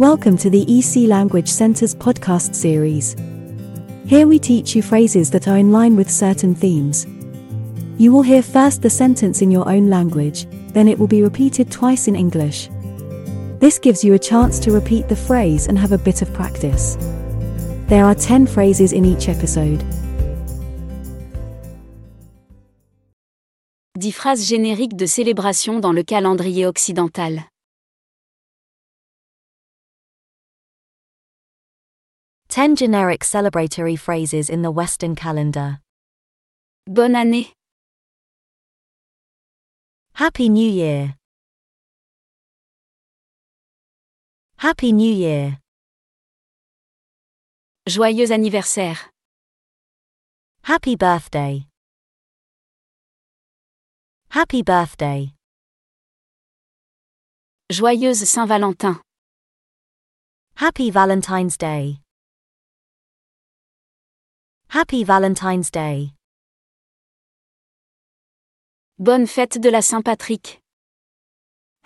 [0.00, 3.14] Welcome to the EC Language Center's podcast series.
[4.06, 7.06] Here we teach you phrases that are in line with certain themes.
[7.98, 11.70] You will hear first the sentence in your own language, then it will be repeated
[11.70, 12.70] twice in English.
[13.58, 16.96] This gives you a chance to repeat the phrase and have a bit of practice.
[17.88, 19.84] There are 10 phrases in each episode.
[23.98, 27.49] 10 phrases génériques de célébration dans le calendrier occidental.
[32.50, 35.78] 10 generic celebratory phrases in the Western calendar.
[36.84, 37.52] Bonne année,
[40.14, 41.14] Happy New Year.
[44.56, 45.58] Happy New Year.
[47.88, 48.98] joyeux anniversaire,
[50.64, 51.68] Happy birthday.
[54.30, 55.34] Happy birthday.
[57.70, 59.00] joyeuse Saint-Valentin,
[60.56, 62.00] Happy Valentine's Day.
[64.72, 66.12] Happy Valentine's Day.
[69.00, 70.60] bonne fête de la Saint-Patrick,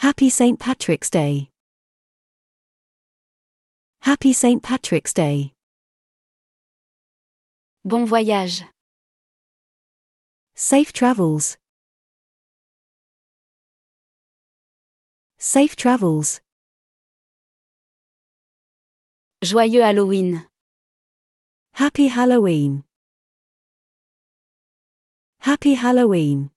[0.03, 0.59] Happy St.
[0.59, 1.49] Patrick's Day.
[4.03, 4.63] Happy St.
[4.63, 5.55] Patrick's Day.
[7.87, 8.65] bon voyage,
[10.55, 11.57] Safe travels.
[15.39, 16.43] Safe travels.
[19.43, 20.47] joyeux Halloween,
[21.77, 22.85] Happy Halloween.
[25.41, 26.51] Happy Halloween.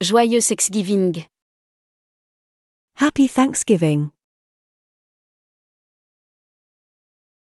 [0.00, 1.26] joyeux Thanksgiving,
[2.94, 4.12] Happy Thanksgiving.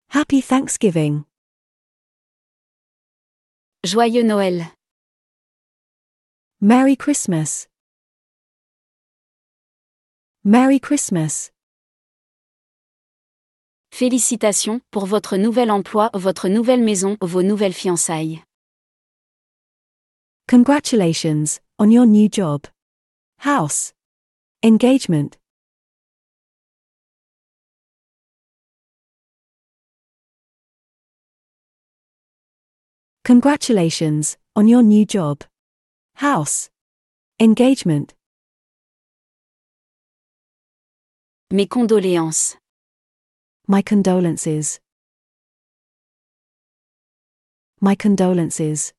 [0.10, 1.26] Happy Thanksgiving.
[3.84, 4.72] joyeux Noël,
[6.62, 7.68] Merry Christmas.
[10.46, 11.53] Merry Christmas.
[13.94, 18.42] Félicitations pour votre nouvel emploi, votre nouvelle maison, vos nouvelles fiançailles.
[20.50, 22.62] Congratulations on your new job.
[23.46, 23.94] House.
[24.64, 25.38] Engagement.
[33.24, 35.44] Congratulations on your new job.
[36.16, 36.70] House.
[37.40, 38.12] Engagement.
[41.52, 42.58] Mes condoléances.
[43.66, 44.82] My condolences.
[47.80, 48.92] My condolences.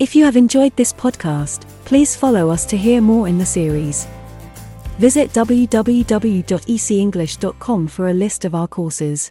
[0.00, 4.08] If you have enjoyed this podcast, please follow us to hear more in the series.
[4.98, 9.30] Visit www.ecenglish.com for a list of our courses.